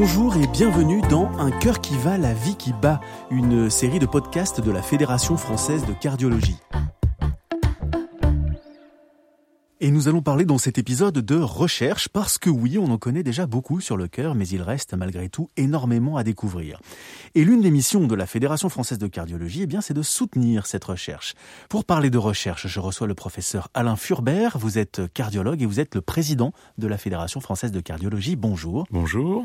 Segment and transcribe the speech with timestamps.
[0.00, 3.00] Bonjour et bienvenue dans Un cœur qui va, la vie qui bat,
[3.32, 6.54] une série de podcasts de la Fédération française de cardiologie.
[9.80, 13.24] Et nous allons parler dans cet épisode de recherche parce que oui, on en connaît
[13.24, 16.80] déjà beaucoup sur le cœur, mais il reste malgré tout énormément à découvrir.
[17.34, 20.66] Et l'une des missions de la Fédération française de cardiologie, eh bien, c'est de soutenir
[20.66, 21.34] cette recherche.
[21.68, 24.58] Pour parler de recherche, je reçois le professeur Alain Furbert.
[24.58, 28.36] Vous êtes cardiologue et vous êtes le président de la Fédération française de cardiologie.
[28.36, 28.86] Bonjour.
[28.92, 29.44] Bonjour.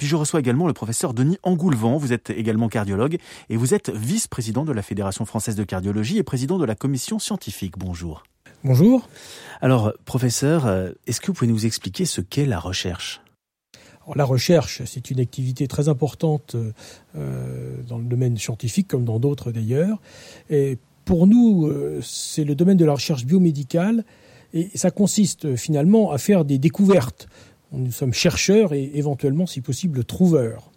[0.00, 1.98] Puis je reçois également le professeur Denis Angoulevent.
[1.98, 3.18] Vous êtes également cardiologue
[3.50, 7.18] et vous êtes vice-président de la Fédération française de cardiologie et président de la commission
[7.18, 7.74] scientifique.
[7.76, 8.22] Bonjour.
[8.64, 9.06] Bonjour.
[9.60, 13.20] Alors, professeur, euh, est-ce que vous pouvez nous expliquer ce qu'est la recherche?
[14.14, 16.56] La recherche, c'est une activité très importante
[17.14, 20.00] euh, dans le domaine scientifique, comme dans d'autres d'ailleurs.
[20.48, 24.06] Et pour nous, euh, c'est le domaine de la recherche biomédicale,
[24.54, 27.28] et ça consiste finalement à faire des découvertes.
[27.72, 30.70] Nous sommes chercheurs et éventuellement, si possible, trouveurs.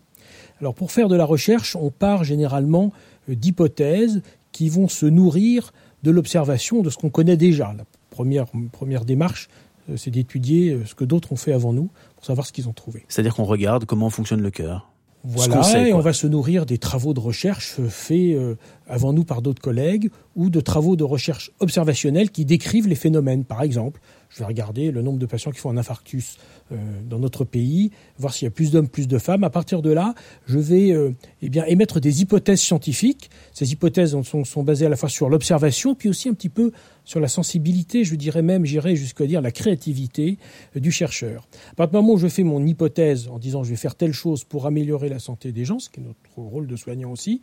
[0.60, 2.92] Alors, pour faire de la recherche, on part généralement
[3.28, 7.74] d'hypothèses qui vont se nourrir de l'observation de ce qu'on connaît déjà.
[7.76, 9.50] La première, première démarche,
[9.90, 12.70] euh, c'est d'étudier euh, ce que d'autres ont fait avant nous pour savoir ce qu'ils
[12.70, 13.04] ont trouvé.
[13.08, 14.93] C'est-à-dire qu'on regarde comment fonctionne le cœur.
[15.26, 18.56] Voilà, et on va se nourrir des travaux de recherche faits euh,
[18.88, 23.46] avant nous par d'autres collègues ou de travaux de recherche observationnels qui décrivent les phénomènes.
[23.46, 26.38] Par exemple, je vais regarder le nombre de patients qui font un infarctus
[26.74, 26.76] euh,
[27.10, 29.46] dans notre pays, voir s'il y a plus d'hommes, plus de femmes.
[29.46, 30.14] À partir de là,
[30.46, 33.30] je vais euh, eh bien, émettre des hypothèses scientifiques.
[33.54, 36.74] Ces hypothèses sont, sont basées à la fois sur l'observation, puis aussi un petit peu
[37.06, 40.38] sur la sensibilité, je dirais même, j'irais jusqu'à dire la créativité
[40.76, 41.48] euh, du chercheur.
[41.72, 44.14] À partir du moment où je fais mon hypothèse en disant je vais faire telle
[44.14, 47.42] chose pour améliorer la santé des gens, ce qui est notre rôle de soignant aussi,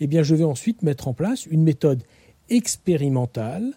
[0.00, 2.02] eh bien je vais ensuite mettre en place une méthode
[2.48, 3.72] expérimentale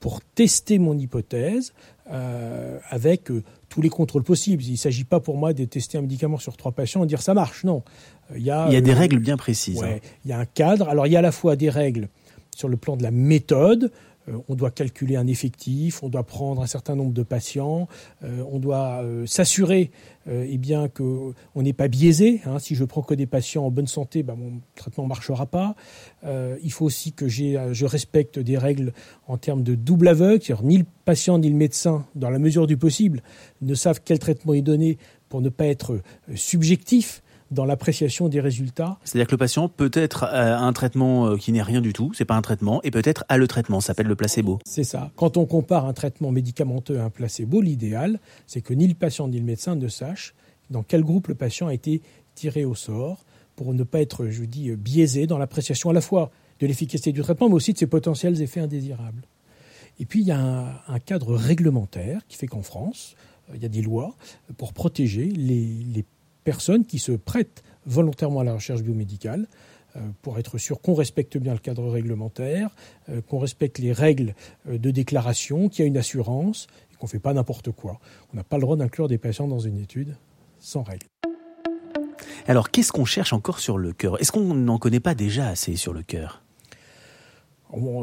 [0.00, 1.74] pour tester mon hypothèse
[2.10, 4.62] euh, avec euh, tous les contrôles possibles.
[4.64, 7.22] Il ne s'agit pas pour moi de tester un médicament sur trois patients et dire
[7.22, 7.64] ça marche.
[7.64, 7.82] Non.
[8.34, 9.82] Il y a, il y a des règles bien précises.
[9.82, 9.98] Hein.
[10.24, 10.88] Il y a un cadre.
[10.88, 12.08] Alors il y a à la fois des règles
[12.56, 13.92] sur le plan de la méthode,
[14.48, 17.88] on doit calculer un effectif, on doit prendre un certain nombre de patients,
[18.22, 19.90] euh, on doit euh, s'assurer
[20.30, 22.40] eh bien que on n'est pas biaisé.
[22.44, 22.58] Hein.
[22.58, 25.74] Si je prends que des patients en bonne santé, ben, mon traitement ne marchera pas.
[26.22, 28.92] il faut aussi que je respecte des règles
[29.26, 32.76] en termes de double aveugle, ni le patient ni le médecin, dans la mesure du
[32.76, 33.22] possible,
[33.62, 34.98] ne savent quel traitement est donné
[35.28, 36.00] pour ne pas être
[36.36, 38.98] subjectif dans l'appréciation des résultats.
[39.04, 42.12] C'est-à-dire que le patient peut être à un traitement euh, qui n'est rien du tout,
[42.14, 44.58] c'est pas un traitement, et peut-être à le traitement, ça s'appelle le placebo.
[44.64, 45.10] C'est ça.
[45.16, 49.28] Quand on compare un traitement médicamenteux à un placebo, l'idéal, c'est que ni le patient
[49.28, 50.34] ni le médecin ne sachent
[50.70, 52.02] dans quel groupe le patient a été
[52.34, 53.24] tiré au sort
[53.56, 56.30] pour ne pas être, je dis, biaisé dans l'appréciation à la fois
[56.60, 59.22] de l'efficacité du traitement, mais aussi de ses potentiels effets indésirables.
[59.98, 63.16] Et puis, il y a un, cadre réglementaire qui fait qu'en France,
[63.50, 64.14] euh, il y a des lois
[64.56, 66.04] pour protéger les, les
[66.44, 69.46] personnes qui se prêtent volontairement à la recherche biomédicale
[69.96, 72.70] euh, pour être sûr qu'on respecte bien le cadre réglementaire,
[73.08, 74.34] euh, qu'on respecte les règles
[74.68, 77.98] euh, de déclaration, qu'il y a une assurance et qu'on ne fait pas n'importe quoi.
[78.32, 80.16] On n'a pas le droit d'inclure des patients dans une étude
[80.60, 81.06] sans règles.
[82.46, 84.20] Alors, qu'est-ce qu'on cherche encore sur le cœur?
[84.20, 86.42] Est-ce qu'on n'en connaît pas déjà assez sur le cœur?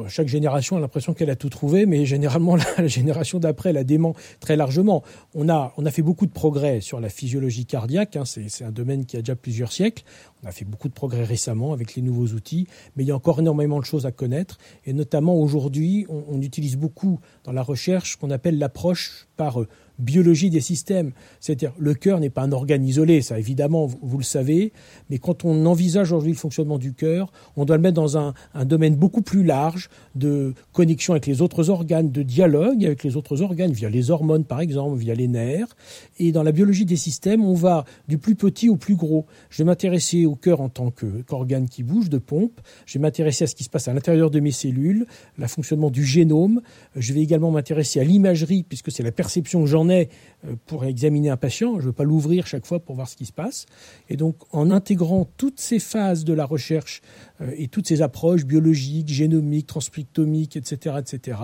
[0.07, 4.16] Chaque génération a l'impression qu'elle a tout trouvé, mais généralement la, génération d'après la dément
[4.39, 5.03] très largement.
[5.35, 8.72] On a, on a fait beaucoup de progrès sur la physiologie cardiaque, hein, c'est un
[8.72, 10.03] domaine qui a déjà plusieurs siècles.
[10.44, 13.16] On a fait beaucoup de progrès récemment avec les nouveaux outils, mais il y a
[13.16, 14.57] encore énormément de choses à connaître.
[14.85, 19.67] Et notamment aujourd'hui, on, utilise beaucoup dans la recherche ce qu'on appelle l'approche par euh,
[20.00, 21.12] biologie des systèmes.
[21.40, 24.72] C'est-à-dire, le cœur n'est pas un organe isolé, ça évidemment, vous, le savez,
[25.09, 28.34] mais quand on envisage aujourd'hui le fonctionnement du cœur, on doit le mettre dans un,
[28.66, 33.41] domaine beaucoup plus large de connexion avec les autres organes, de dialogue avec les autres
[33.41, 35.75] organes, via les hormones par exemple, via les nerfs.
[36.19, 39.25] Et dans la biologie des systèmes, on va du plus petit au plus gros.
[39.50, 42.59] Je vais m'intéresser au cœur en tant qu'organe qui bouge, de pompe.
[42.85, 45.06] Je vais m'intéresser à ce qui se passe à l'intérieur de mes cellules,
[45.38, 46.62] le fonctionnement du génome.
[46.96, 50.09] Je vais également m'intéresser à l'imagerie, puisque c'est la perception que j'en est
[50.46, 51.76] euh, pour examiner un patient.
[51.76, 53.66] Je ne veux pas l'ouvrir chaque fois pour voir ce qui se passe.
[54.09, 57.02] Et donc, en intégrant toutes ces phases de la recherche
[57.41, 61.40] euh, et toutes ces approches biologiques, génomiques, transcriptomiques, etc., etc.,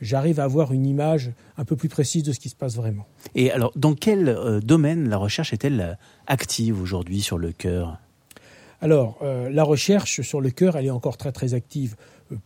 [0.00, 3.06] j'arrive à avoir une image un peu plus précise de ce qui se passe vraiment.
[3.34, 7.98] Et alors, dans quel euh, domaine la recherche est-elle active aujourd'hui sur le cœur?
[8.80, 11.94] Alors, la recherche sur le cœur, elle est encore très très active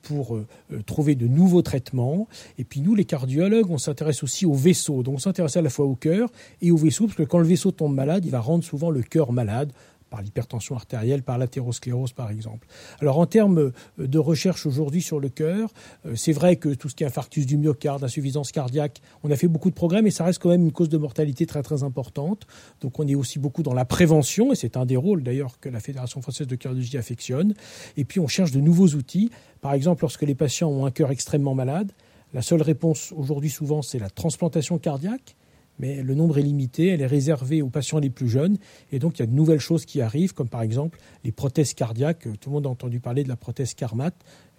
[0.03, 2.29] pour euh, euh, trouver de nouveaux traitements.
[2.59, 5.03] Et puis nous, les cardiologues, on s'intéresse aussi au vaisseau.
[5.03, 6.29] Donc on s'intéresse à la fois au cœur
[6.63, 9.03] et au vaisseau, parce que quand le vaisseau tombe malade, il va rendre souvent le
[9.03, 9.73] cœur malade
[10.11, 12.67] par l'hypertension artérielle, par l'athérosclérose par exemple.
[13.01, 15.71] Alors en termes euh, de recherche aujourd'hui sur le cœur,
[16.07, 19.37] euh, c'est vrai que tout ce qui est infarctus du myocarde, insuffisance cardiaque, on a
[19.37, 21.83] fait beaucoup de progrès, mais ça reste quand même une cause de mortalité très très
[21.83, 22.47] importante.
[22.81, 25.69] Donc on est aussi beaucoup dans la prévention, et c'est un des rôles d'ailleurs que
[25.69, 27.55] la Fédération française de cardiologie affectionne.
[27.97, 29.31] Et puis on cherche de nouveaux outils.
[29.61, 31.93] Par exemple, lorsque les patients ont un cœur extrêmement malade,
[32.35, 35.37] la seule réponse aujourd'hui souvent c'est la transplantation cardiaque
[35.79, 38.59] mais le nombre est limité, elle est réservée aux patients les plus jeunes,
[38.93, 41.75] et donc il y a de nouvelles choses qui arrivent, comme par exemple les prothèses
[41.75, 42.29] cardiaques.
[42.41, 44.13] Tout le monde a entendu parler de la prothèse Carmat.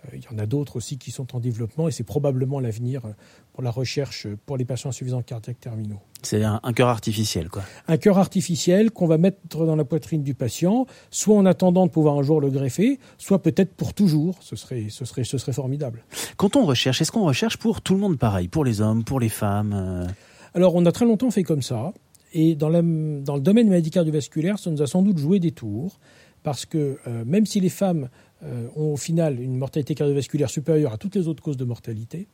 [0.05, 3.05] Euh, il y en a d'autres aussi qui sont en développement, et c'est probablement l'avenir
[3.05, 3.09] euh,
[3.53, 5.99] pour la recherche pour les patients insuffisants cardiaques terminaux.
[6.21, 7.63] C'est un, cœur artificiel, quoi.
[7.87, 11.91] Un cœur artificiel qu'on va mettre dans la poitrine du patient, soit en attendant de
[11.91, 14.35] pouvoir un jour le greffer, soit peut-être pour toujours.
[14.41, 16.03] Ce serait, ce serait, ce serait formidable.
[16.35, 19.19] Quand on recherche, est-ce qu'on recherche pour tout le monde pareil, pour les hommes, pour
[19.19, 20.07] les femmes euh?
[20.57, 21.93] Alors, on a très longtemps fait comme ça.
[22.33, 25.99] Et dans, le domaine maladie cardiovasculaire, ça nous a sans doute joué des tours.
[26.41, 28.09] Parce que euh, même si les femmes
[28.41, 32.27] euh, ont au final une mortalité cardiovasculaire supérieure à toutes les autres causes de mortalité,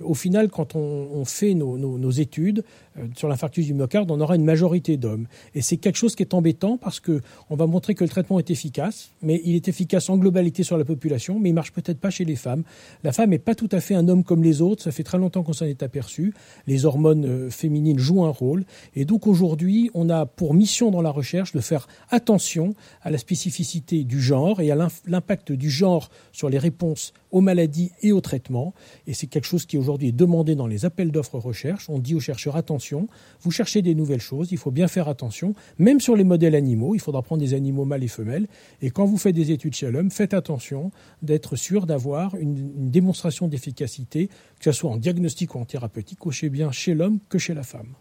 [0.00, 2.64] au final, quand on, fait nos, études
[2.98, 5.26] euh, sur l'infarctus du myocarde, on aura une majorité d'hommes.
[5.54, 8.50] Et c'est quelque chose qui est embêtant parce qu'on va montrer que le traitement est
[8.50, 12.10] efficace, mais il est efficace en globalité sur la population, mais il marche peut-être pas
[12.10, 12.62] chez les femmes.
[13.02, 15.18] La femme n'est pas tout à fait un homme comme les autres, ça fait très
[15.18, 16.34] longtemps qu'on s'en est aperçu.
[16.66, 18.64] Les hormones euh, féminines jouent un rôle.
[18.94, 23.18] Et donc aujourd'hui, on a pour mission dans la recherche de faire attention à la
[23.18, 24.76] spécificité du genre et à
[25.06, 28.74] l'impact du genre sur les réponses aux maladies et aux traitements.
[29.06, 31.88] Et c'est quelque chose qui aujourd'hui est demandé dans les appels d'offres recherche.
[31.88, 33.08] On dit aux chercheurs attention,
[33.40, 36.94] vous cherchez des nouvelles choses, il faut bien faire attention, même sur les modèles animaux,
[36.94, 38.48] il faudra prendre des animaux mâles et femelles.
[38.82, 40.90] Et quand vous faites des études chez l'homme, faites attention
[41.22, 44.28] d'être sûr d'avoir une, démonstration d'efficacité,
[44.58, 47.62] que ce soit en diagnostic ou en thérapeutique, aussi bien chez l'homme que chez la
[47.62, 47.94] femme.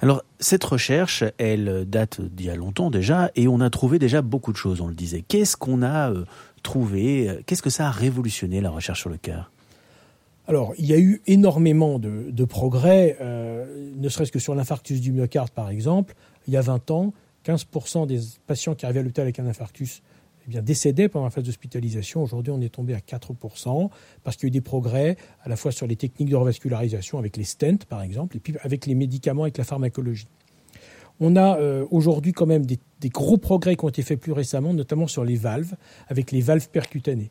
[0.00, 4.22] Alors, cette recherche, elle date d'il y a longtemps déjà, et on a trouvé déjà
[4.22, 5.22] beaucoup de choses, on le disait.
[5.26, 6.24] Qu'est-ce qu'on a euh,
[6.62, 9.50] trouvé euh, Qu'est-ce que ça a révolutionné la recherche sur le cœur?
[10.48, 15.12] Alors, il y a eu énormément de, progrès, euh, ne serait-ce que sur l'infarctus du
[15.12, 16.14] myocarde, par exemple.
[16.46, 17.12] Il y a 20 ans,
[17.44, 20.02] 15% des patients qui arrivaient à l'hôpital avec un infarctus
[20.46, 22.22] eh bien, décédaient pendant la phase d'hospitalisation.
[22.22, 23.90] Aujourd'hui, on est tombé à 4%,
[24.24, 27.18] parce qu'il y a eu des progrès à la fois sur les techniques de revascularisation
[27.18, 30.28] avec les stents, par exemple, et puis avec les médicaments, avec la pharmacologie.
[31.20, 32.78] On a euh, aujourd'hui quand même des,
[33.10, 35.74] gros progrès qui ont été faits plus récemment, notamment sur les valves,
[36.08, 37.30] avec les valves percutanées.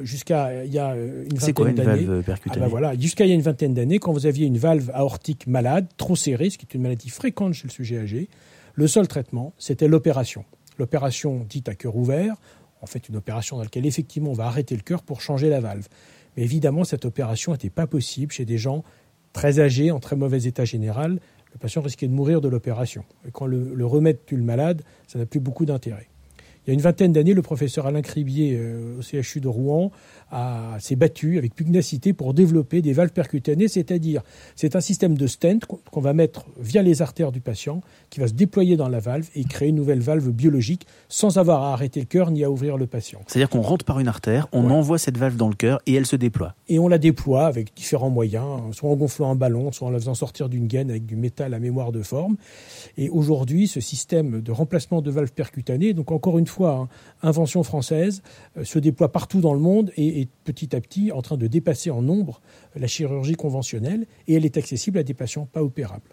[0.00, 2.22] Jusqu'à il y a une vingtaine d'années.
[2.28, 4.90] Ah ben voilà, jusqu'à il y a une vingtaine d'années, quand vous aviez une valve
[4.94, 8.28] aortique malade, trop serrée, ce qui est une maladie fréquente chez le sujet âgé,
[8.74, 10.44] le seul traitement, c'était l'opération.
[10.78, 12.36] L'opération dite à cœur ouvert,
[12.82, 15.60] en fait une opération dans laquelle effectivement on va arrêter le cœur pour changer la
[15.60, 15.86] valve.
[16.36, 18.84] Mais évidemment, cette opération n'était pas possible chez des gens
[19.32, 21.20] très âgés, en très mauvais état général,
[21.52, 23.04] le patient risquait de mourir de l'opération.
[23.26, 26.08] Et quand le, le remède tue le malade, ça n'a plus beaucoup d'intérêt.
[26.66, 29.92] Il y a une vingtaine d'années, le professeur Alain Cribier euh, au CHU de Rouen
[30.80, 34.22] s'est battu avec pugnacité pour développer des valves percutanées, c'est-à-dire
[34.56, 37.80] c'est un système de stent qu'on va mettre via les artères du patient,
[38.10, 41.62] qui va se déployer dans la valve et créer une nouvelle valve biologique sans avoir
[41.62, 43.20] à arrêter le cœur ni à ouvrir le patient.
[43.28, 46.06] C'est-à-dire qu'on rentre par une artère, on envoie cette valve dans le cœur et elle
[46.06, 46.54] se déploie.
[46.68, 49.98] Et on la déploie avec différents moyens, soit en gonflant un ballon, soit en la
[50.00, 52.36] faisant sortir d'une gaine avec du métal à mémoire de forme.
[52.98, 56.88] Et aujourd'hui, ce système de remplacement de valves percutanées, donc encore une fois, hein,
[57.22, 58.22] invention française,
[58.56, 61.46] euh, se déploie partout dans le monde et est petit à petit en train de
[61.46, 62.40] dépasser en nombre
[62.74, 66.10] la chirurgie conventionnelle et elle est accessible à des patients pas opérables.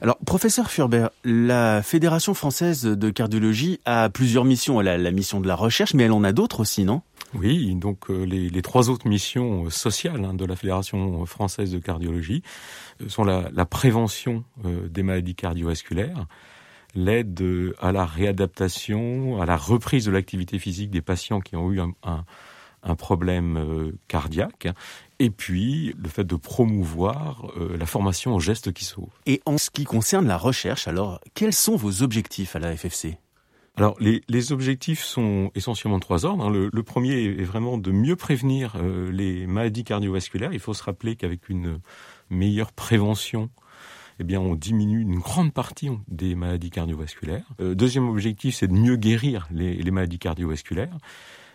[0.00, 4.80] Alors, professeur Furber, la Fédération française de cardiologie a plusieurs missions.
[4.80, 7.02] Elle a la mission de la recherche, mais elle en a d'autres aussi, non?
[7.34, 11.78] Oui, donc euh, les, trois autres missions euh, sociales hein, de la Fédération française de
[11.78, 12.42] cardiologie
[13.08, 16.26] sont la, prévention des maladies cardiovasculaires,
[16.94, 21.80] l'aide à la réadaptation, à la reprise de l'activité physique des patients qui ont eu
[21.80, 22.24] un,
[22.96, 24.68] problème cardiaque,
[25.18, 29.08] et puis le fait de promouvoir euh, la formation aux gestes qui sauvent.
[29.26, 33.18] Et en ce qui concerne la recherche, alors, quels sont vos objectifs à la FFC
[33.76, 36.46] alors, les, objectifs sont essentiellement de trois ordres.
[36.46, 36.50] Hein.
[36.50, 40.52] Le, premier est vraiment de mieux prévenir euh, les maladies cardiovasculaires.
[40.52, 41.78] Il faut se rappeler qu'avec une
[42.28, 43.50] meilleure prévention,
[44.18, 47.46] eh bien, on diminue une grande partie des maladies cardiovasculaires.
[47.60, 50.96] Euh, deuxième objectif, c'est de mieux guérir les maladies cardiovasculaires.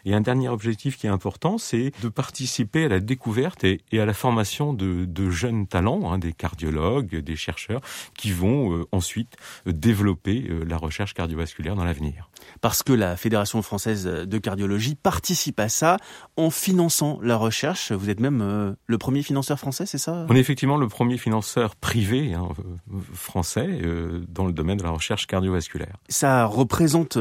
[0.06, 4.06] Et un dernier objectif qui est important, c'est de participer à la découverte et, à
[4.06, 7.82] la formation de, jeunes talents, hein, des cardiologues, des chercheurs,
[8.18, 12.30] qui vont euh, ensuite développer euh, la recherche cardiovasculaire dans l'avenir.
[12.62, 15.98] Parce que la Fédération française de cardiologie participe à ça
[16.36, 17.92] en finançant la recherche.
[17.92, 20.26] Vous êtes même euh, le premier financeur français, c'est ça?
[20.30, 22.50] On est effectivement le premier financeur privé hein,
[23.14, 23.82] français
[24.28, 25.98] dans le domaine de la recherche cardiovasculaire.
[26.10, 27.18] Ça représente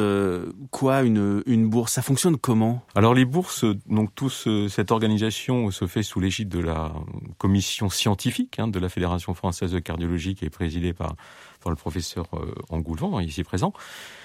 [0.71, 1.03] quoi?
[1.03, 1.93] Une, une bourse?
[1.93, 2.72] Ça fonctionne comment?
[2.95, 6.93] Alors les bourses, donc tout cette organisation se fait sous l'égide de la
[7.39, 11.15] commission scientifique hein, de la Fédération française de cardiologie qui est présidée par,
[11.63, 13.73] par le professeur euh, Angoulevent, hein, ici présent.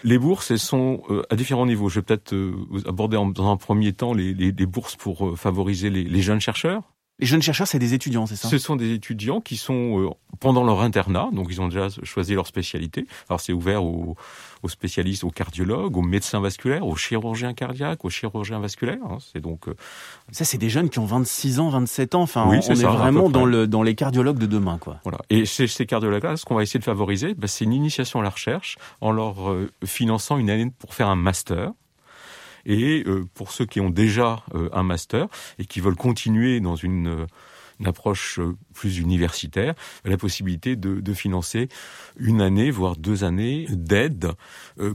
[0.04, 1.90] Les bourses, elles sont euh, à différents niveaux.
[1.90, 2.54] Je vais peut-être euh,
[2.86, 6.42] aborder en, dans un premier temps les, les, les bourses pour favoriser les, les jeunes
[6.42, 6.84] chercheurs.
[7.20, 8.48] Les jeunes chercheurs, c'est des étudiants, c'est ça?
[8.48, 10.10] Ce sont des étudiants qui sont euh,
[10.40, 13.08] pendant leur internat, donc ils ont déjà choisi leur spécialité.
[13.28, 14.16] Alors c'est ouvert aux,
[14.62, 19.00] aux, spécialistes, aux cardiologues, aux médecins vasculaires, aux chirurgiens cardiaques, aux chirurgiens vasculaires.
[19.10, 19.18] Hein.
[19.34, 19.74] C'est donc euh...
[20.32, 22.22] ça, c'est des jeunes qui ont 26 ans, 27 ans.
[22.22, 25.00] Enfin, oui, on, est, vraiment dans le dans les cardiologues de demain, quoi.
[25.04, 25.18] Voilà.
[25.32, 28.24] Et chez ces cardiologues-là, ce qu'on va essayer de favoriser, bah, c'est une initiation à
[28.24, 31.72] la recherche en leur euh, finançant une année pour faire un master
[32.66, 35.28] et euh, pour ceux qui ont déjà euh, un master
[35.60, 37.26] et qui veulent continuer dans une euh,
[37.86, 38.40] approche
[38.74, 41.70] plus universitaire, la possibilité de, de, financer
[42.18, 44.32] une année, voire deux années d'aide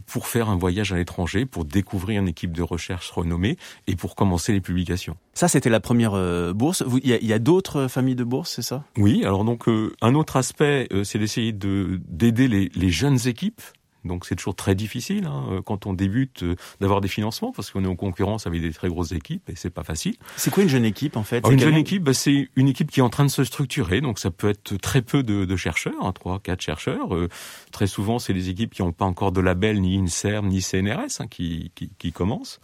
[0.07, 4.17] pour faire un voyage à l'étranger, pour découvrir une équipe de recherche renommée et pour
[4.17, 5.17] commencer les publications.
[5.33, 6.83] Ça, c'était la première bourse.
[7.05, 8.83] Il y a, a d'autres familles de bourses, c'est ça?
[8.97, 9.23] Oui.
[9.25, 13.63] Alors donc, un autre aspect, c'est d'essayer de d'aider les, les jeunes équipes
[14.05, 17.71] donc c'est toujours très difficile hein, euh, quand on débute euh, d'avoir des financements parce
[17.71, 20.17] qu'on est en concurrence avec des très grosses équipes et c'est pas facile.
[20.37, 21.47] C'est quoi une jeune équipe en fait?
[21.49, 24.01] Une jeune équipe, bah, c'est une équipe qui est en train de se structurer.
[24.01, 27.15] Donc ça peut être très peu de, de chercheurs, hein, trois, quatre chercheurs.
[27.15, 27.29] Euh,
[27.71, 31.21] très souvent, c'est des équipes qui n'ont pas encore de label ni INSERM ni CNRS
[31.21, 32.61] hein, qui, qui, qui, commencent.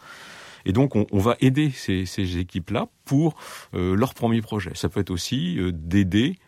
[0.65, 3.37] Et donc, on, on va aider ces, ces équipes-là pour
[3.73, 4.73] leur premier projet.
[4.75, 6.48] Ça peut être aussi d'aider euh,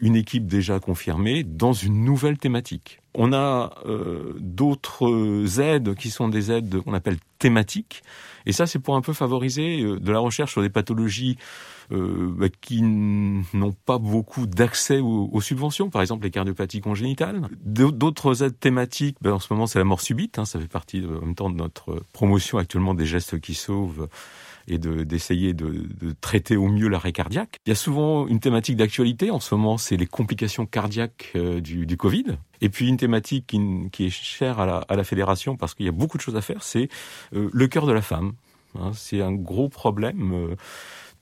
[0.00, 3.00] une équipe déjà confirmée dans une nouvelle thématique.
[3.14, 8.04] On a euh, d'autres aides qui sont des aides qu'on appelle thématiques,
[8.46, 11.36] et ça c'est pour un peu favoriser euh, de la recherche sur des pathologies
[11.90, 17.48] bah, qui n'ont pas beaucoup d'accès aux, subventions, par exemple les cardiopathies congénitales.
[17.64, 21.02] D'autres aides thématiques, ben, en ce moment c'est la mort subite, hein, ça fait partie
[21.02, 24.06] en même temps de notre promotion actuellement des gestes qui sauvent
[24.68, 27.56] et d'essayer de, de, traiter au mieux l'arrêt cardiaque.
[27.66, 29.30] Il y a souvent une thématique d'actualité.
[29.30, 32.36] En ce moment, c'est les complications cardiaques euh, du, du, Covid.
[32.60, 33.60] Et puis une thématique qui,
[33.90, 36.36] qui est chère à la, à la fédération parce qu'il y a beaucoup de choses
[36.36, 36.88] à faire, c'est
[37.34, 38.32] euh, le cœur de la femme.
[38.78, 40.56] Hein, c'est un gros problème.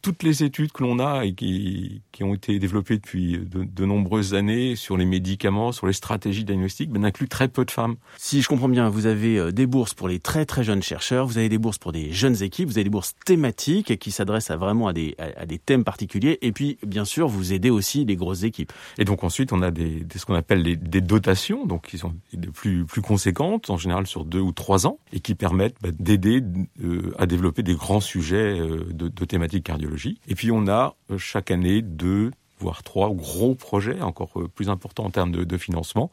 [0.07, 3.85] Toutes les études que l'on a et qui, qui, ont été développées depuis de, de,
[3.85, 7.97] nombreuses années sur les médicaments, sur les stratégies diagnostiques, ben, incluent très peu de femmes.
[8.17, 11.27] Si je comprends bien, vous avez euh, des bourses pour les très très jeunes chercheurs,
[11.27, 14.53] vous avez des bourses pour des jeunes équipes, vous avez des bourses thématiques qui s'adressent
[14.53, 18.05] à vraiment à des, à, des thèmes particuliers, et puis bien sûr vous aidez aussi
[18.05, 18.73] les grosses équipes.
[18.99, 21.99] Et donc ensuite on a des, des ce qu'on appelle des, des, dotations, donc qui
[21.99, 22.15] sont
[22.55, 26.45] plus conséquentes, en général sur deux ou trois ans, et qui permettent ben, d'aider
[26.85, 29.96] euh, à développer des grands sujets euh, de, de thématiques cardiologiques
[30.29, 34.69] et puis on a euh, chaque année deux, voire trois gros projets, encore euh, plus
[34.69, 36.11] importants en termes de, financement.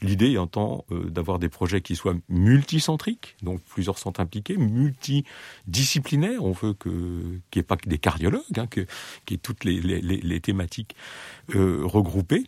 [0.00, 6.44] L'idée étant euh, d'avoir des projets qui soient multicentriques, donc plusieurs centres impliqués, multidisciplinaires.
[6.44, 6.88] On veut que
[7.50, 8.86] qu'il n'y ait pas que des cardiologues, hein, qu'il
[9.30, 10.94] y ait toutes les, thématiques
[11.48, 12.44] regroupées.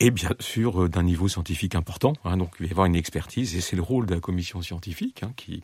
[0.00, 2.14] Et bien sûr d'un niveau scientifique important.
[2.24, 4.60] Hein, donc il va y avoir une expertise et c'est le rôle de la commission
[4.62, 5.62] scientifique hein, qui,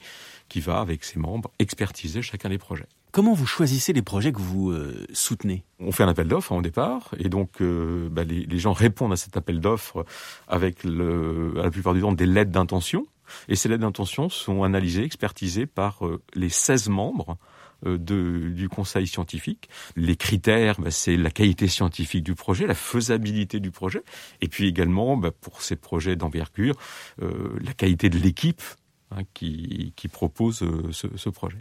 [0.48, 2.86] qui va avec ses membres expertiser chacun des projets.
[3.10, 5.64] Comment vous choisissez les projets que vous euh, soutenez?
[5.80, 8.72] On fait un appel d'offres hein, au départ, et donc euh, bah, les, les, gens
[8.72, 10.04] répondent à cet appel d'offres
[10.46, 13.06] avec le, à la plupart du temps des lettres d'intention.
[13.48, 17.38] Et ces lettres d'intention sont analysées, expertisées par euh, les 16 membres
[17.84, 19.68] de, du conseil scientifique.
[19.96, 24.02] Les critères, bah, c'est la qualité scientifique du projet, la faisabilité du projet,
[24.40, 26.76] et puis également, bah, pour ces projets d'envergure,
[27.18, 28.62] la qualité de l'équipe
[29.10, 31.58] hein, qui, qui, propose ce, ce projet.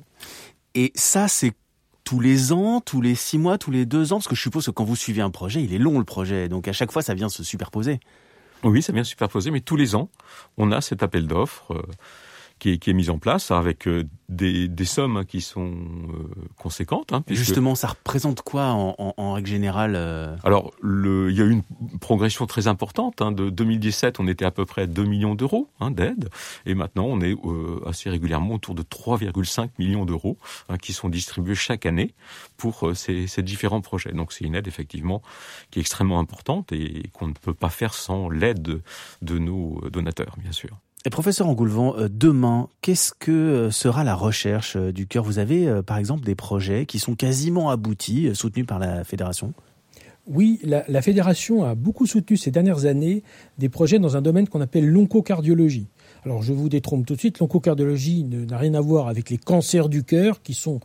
[0.75, 1.53] Et ça, c'est
[2.07, 4.15] tous les ans, tous les six mois, tous les deux ans?
[4.15, 6.47] Parce que je suppose que quand vous suivez un projet, il est long le projet.
[6.47, 7.99] Donc à chaque fois, ça vient se superposer.
[8.63, 10.09] Oui, ça vient se superposer, mais tous les ans,
[10.55, 11.73] on a cet appel d'offres.
[11.73, 11.81] Euh,
[12.59, 16.29] qui est, qui est mise en place avec euh, des, des sommes qui sont euh,
[16.57, 17.13] conséquentes.
[17.13, 20.35] Hein, Justement, ça représente quoi en, en, en règle générale euh?
[20.43, 21.63] Alors, le, il y a eu une
[21.99, 23.21] progression très importante.
[23.21, 26.29] Hein, de 2017, on était à peu près à 2 millions d'euros hein, d'aide,
[26.65, 27.35] et maintenant on est
[27.85, 30.37] assez régulièrement autour de 3,5 millions d'euros
[30.69, 32.13] hein, qui sont distribués chaque année
[32.57, 34.11] pour ces, ces différents projets.
[34.13, 35.21] Donc c'est une aide effectivement
[35.71, 38.81] qui est extrêmement importante et qu'on ne peut pas faire sans l'aide
[39.21, 40.77] de nos donateurs, bien sûr.
[41.07, 45.23] Et professeur Angoulevent, euh, demain, qu'est-ce que euh, sera la recherche euh, du cœur?
[45.23, 49.53] Vous avez par exemple des projets qui sont quasiment aboutis, soutenus par la fédération?
[50.27, 53.23] Oui, la, fédération a beaucoup soutenu ces dernières années
[53.57, 55.87] des projets dans un domaine qu'on appelle l'oncocardiologie.
[56.25, 59.87] Alors je vous détrompe tout de suite, l'oncocardiologie n'a rien à voir avec les cancers
[59.87, 60.81] du cœur, qui sont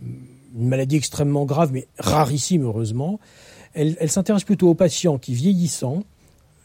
[0.00, 3.18] une maladie extrêmement grave, mais rarissime heureusement.
[3.74, 6.04] Elle, elle s'intéresse plutôt aux patients qui, vieillissant,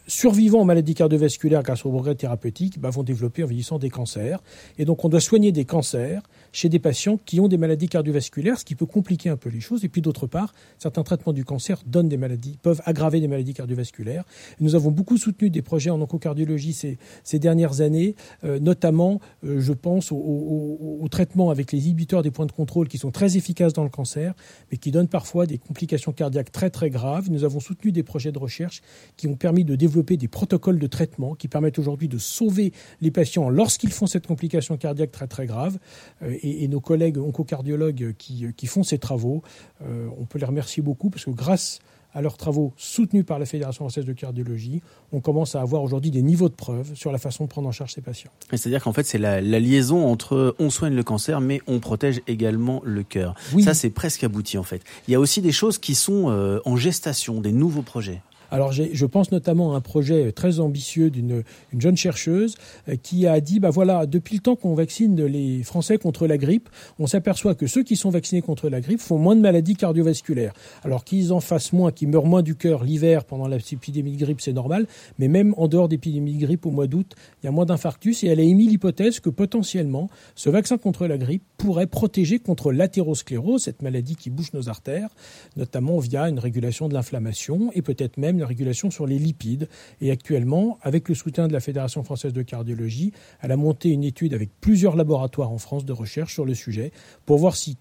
[0.06, 4.42] survivants aux maladies cardiovasculaires grâce aux progrès thérapeutiques bah, vont développer en vieillissant des cancers.
[4.78, 6.22] Et donc on doit soigner des cancers
[6.54, 9.60] chez des patients qui ont des maladies cardiovasculaires, ce qui peut compliquer un peu les
[9.60, 9.84] choses.
[9.84, 13.54] Et puis d'autre part, certains traitements du cancer donnent des maladies, peuvent aggraver des maladies
[13.54, 14.24] cardiovasculaires.
[14.60, 19.60] nous avons beaucoup soutenu des projets en oncocardiologie ces, ces dernières années, euh, notamment, euh,
[19.60, 23.36] je pense, au, au, traitement avec les inhibiteurs des points de contrôle qui sont très
[23.36, 24.34] efficaces dans le cancer,
[24.70, 27.30] mais qui donnent parfois des complications cardiaques très très graves.
[27.30, 28.82] Nous avons soutenu des projets de recherche
[29.16, 32.72] qui ont permis de développer développer des protocoles de traitement qui permettent aujourd'hui de sauver
[33.00, 35.78] les patients lorsqu'ils font cette complication cardiaque très très grave.
[36.22, 39.42] Euh, et, nos collègues oncocardiologues qui, qui font ces travaux,
[39.82, 41.80] euh, on peut les remercier beaucoup parce que grâce
[42.14, 44.82] à leurs travaux soutenus par la Fédération française de cardiologie,
[45.12, 47.72] on commence à avoir aujourd'hui des niveaux de preuves sur la façon de prendre en
[47.72, 48.30] charge ces patients.
[48.50, 52.80] C'est-à-dire qu'en fait, c'est la, liaison entre on soigne le cancer, mais on protège également
[52.84, 53.34] le cœur.
[53.64, 54.82] Ça, c'est presque abouti en fait.
[55.08, 58.22] Il y a aussi des choses qui sont euh, en gestation, des nouveaux projets.
[58.54, 61.42] Alors je pense notamment à un projet très ambitieux d'une
[61.76, 62.54] jeune chercheuse
[62.88, 66.38] euh, qui a dit, bah voilà, depuis le temps qu'on vaccine les Français contre la
[66.38, 66.68] grippe,
[67.00, 70.52] on s'aperçoit que ceux qui sont vaccinés contre la grippe font moins de maladies cardiovasculaires.
[70.84, 74.40] Alors qu'ils en fassent moins, qu'ils meurent moins du cœur l'hiver pendant l'épidémie de grippe,
[74.40, 74.86] c'est normal,
[75.18, 78.22] mais même en dehors d'épidémie de grippe au mois d'août, il y a moins d'infarctus
[78.22, 82.70] et elle a émis l'hypothèse que potentiellement ce vaccin contre la grippe pourrait protéger contre
[82.70, 85.08] l'athérosclérose, cette maladie qui bouche nos artères,
[85.56, 89.68] notamment via une régulation de l'inflammation et peut-être même régulation sur les lipides.
[90.00, 94.04] Et actuellement, avec le soutien de la Fédération française de cardiologie, elle a monté une
[94.04, 96.92] étude avec plusieurs laboratoires en France de recherche sur le sujet
[97.26, 97.76] pour voir si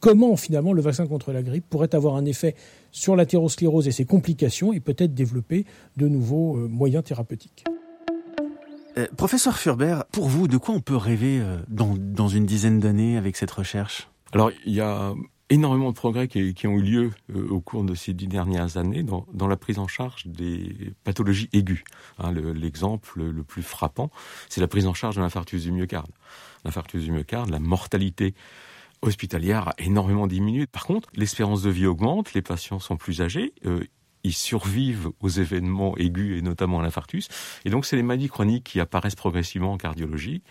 [0.00, 2.54] comment finalement le vaccin contre la grippe pourrait avoir un effet
[2.90, 5.64] sur l'athérosclérose et ses complications et peut-être développer
[5.96, 7.64] de nouveaux euh, moyens thérapeutiques.
[8.98, 12.80] Euh, professeur Furber, pour vous, de quoi on peut rêver euh, dans, dans une dizaine
[12.80, 14.08] d'années avec cette recherche?
[14.32, 15.12] Alors, il y a
[15.50, 18.76] énormément de progrès qui, qui, ont eu lieu euh, au cours de ces dix dernières
[18.76, 21.84] années dans, dans, la prise en charge des pathologies aiguës.
[22.18, 24.10] Hein, L'exemple le, plus frappant,
[24.48, 26.10] c'est la prise en charge de l'infarctus du myocarde.
[26.64, 28.34] L'infarctus du myocarde, la mortalité
[29.02, 30.66] hospitalière a énormément diminué.
[30.66, 33.84] Par contre, l'espérance de vie augmente, les patients sont plus âgés, euh,
[34.24, 37.28] ils survivent aux événements aigus et notamment à l'infarctus.
[37.64, 40.42] Et donc, c'est les maladies chroniques qui apparaissent progressivement en cardiologie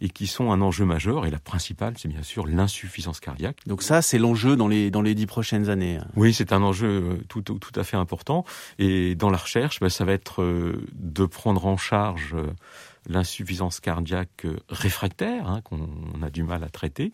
[0.00, 1.26] et qui sont un enjeu majeur.
[1.26, 3.58] Et la principale, c'est bien sûr l'insuffisance cardiaque.
[3.66, 5.98] Donc ça, c'est l'enjeu dans les, dans les dix prochaines années.
[6.16, 8.44] Oui, c'est un enjeu euh, tout, tout, à fait important.
[8.78, 12.46] Et dans la recherche, ben, ça va être euh, de prendre en charge euh,
[13.08, 17.12] l'insuffisance cardiaque réfractaire, hein, qu'on a du mal à traiter.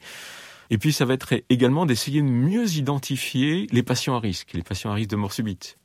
[0.70, 4.62] Et puis ça va être également d'essayer de mieux identifier les patients à risque, les
[4.62, 5.78] patients à risque de mort subite.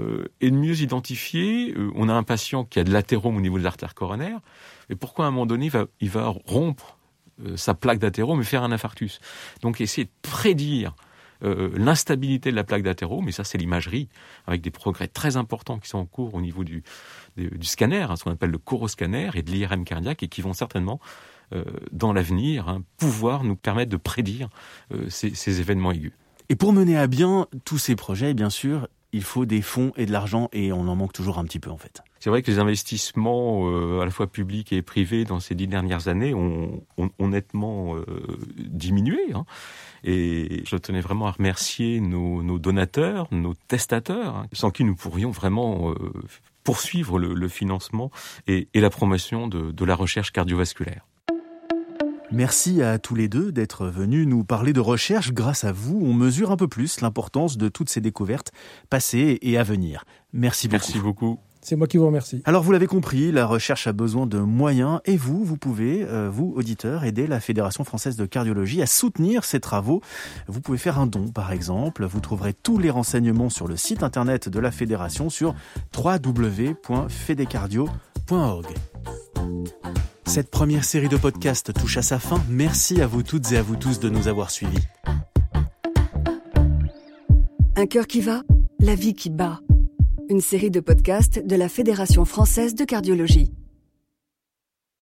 [0.00, 1.72] Euh, et de mieux identifier.
[1.76, 4.40] Euh, on a un patient qui a de l'athérome au niveau des artères coronaires,
[4.90, 6.98] et pourquoi à un moment donné il va, rompre
[7.44, 9.20] euh, sa plaque d'athérome et faire un infarctus.
[9.62, 10.94] Donc essayer de prédire
[11.76, 14.08] l'instabilité de la plaque d'athérome, mais ça c'est l'imagerie,
[14.46, 16.82] avec des progrès très importants qui sont en cours au niveau du,
[17.60, 21.00] scanner, hein, ce qu'on appelle le coroscanner, et de l'IRM cardiaque, et qui vont certainement
[21.92, 24.48] dans l'avenir hein, pouvoir nous permettre de prédire
[25.08, 26.12] ces événements aigus.
[26.48, 30.06] Et pour mener à bien tous ces projets, bien sûr, il faut des fonds et
[30.06, 32.02] de l'argent et on en manque toujours un petit peu en fait.
[32.18, 35.68] C'est vrai que les investissements euh, à la fois publics et privés dans ces dix
[35.68, 36.82] dernières années ont,
[37.20, 38.04] nettement euh,
[38.58, 39.20] diminué.
[39.32, 39.44] Hein.
[40.02, 45.30] Et je tenais vraiment à remercier nos, donateurs, nos testateurs, hein, sans qui nous pourrions
[45.30, 45.94] vraiment euh,
[46.64, 48.10] poursuivre le, financement
[48.48, 51.06] et, la promotion de la recherche cardiovasculaire.
[52.34, 55.32] Merci à tous les deux d'être venus nous parler de recherche.
[55.32, 58.50] Grâce à vous, on mesure un peu plus l'importance de toutes ces découvertes
[58.90, 60.04] passées et à venir.
[60.32, 60.74] Merci beaucoup.
[60.74, 61.38] Merci beaucoup.
[61.60, 62.42] C'est moi qui vous remercie.
[62.44, 66.28] Alors vous l'avez compris, la recherche a besoin de moyens et vous, vous pouvez, euh,
[66.28, 70.00] vous auditeurs, aider la Fédération française de cardiologie à soutenir ses travaux.
[70.48, 72.04] Vous pouvez faire un don par exemple.
[72.04, 75.54] Vous trouverez tous les renseignements sur le site internet de la Fédération sur
[75.96, 78.66] www.fedecardio.org.
[80.34, 82.42] Cette première série de podcasts touche à sa fin.
[82.50, 84.82] Merci à vous toutes et à vous tous de nous avoir suivis.
[87.76, 88.42] Un cœur qui va,
[88.80, 89.60] la vie qui bat.
[90.28, 93.52] Une série de podcasts de la Fédération française de cardiologie.